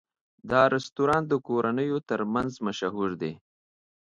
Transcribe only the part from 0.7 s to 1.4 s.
رستورانت د